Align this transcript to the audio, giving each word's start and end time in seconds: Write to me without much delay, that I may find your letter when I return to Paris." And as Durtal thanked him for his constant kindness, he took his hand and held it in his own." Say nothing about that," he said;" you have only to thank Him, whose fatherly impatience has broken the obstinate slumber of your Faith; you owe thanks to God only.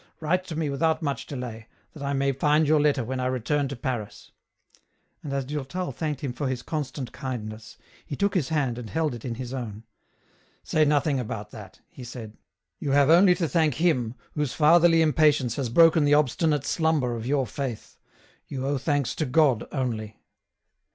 Write 0.19 0.43
to 0.43 0.55
me 0.55 0.67
without 0.67 1.03
much 1.03 1.27
delay, 1.27 1.67
that 1.93 2.01
I 2.01 2.11
may 2.13 2.31
find 2.31 2.67
your 2.67 2.81
letter 2.81 3.03
when 3.03 3.19
I 3.19 3.27
return 3.27 3.67
to 3.67 3.75
Paris." 3.75 4.31
And 5.21 5.31
as 5.31 5.45
Durtal 5.45 5.91
thanked 5.91 6.21
him 6.21 6.33
for 6.33 6.47
his 6.47 6.63
constant 6.63 7.11
kindness, 7.11 7.77
he 8.03 8.15
took 8.15 8.33
his 8.33 8.49
hand 8.49 8.79
and 8.79 8.89
held 8.89 9.13
it 9.13 9.23
in 9.23 9.35
his 9.35 9.53
own." 9.53 9.83
Say 10.63 10.85
nothing 10.85 11.19
about 11.19 11.51
that," 11.51 11.81
he 11.87 12.03
said;" 12.03 12.35
you 12.79 12.93
have 12.93 13.11
only 13.11 13.35
to 13.35 13.47
thank 13.47 13.75
Him, 13.75 14.15
whose 14.33 14.53
fatherly 14.53 15.03
impatience 15.03 15.55
has 15.57 15.69
broken 15.69 16.03
the 16.03 16.15
obstinate 16.15 16.65
slumber 16.65 17.15
of 17.15 17.27
your 17.27 17.45
Faith; 17.45 17.99
you 18.47 18.65
owe 18.65 18.79
thanks 18.79 19.13
to 19.17 19.25
God 19.27 19.67
only. 19.71 20.19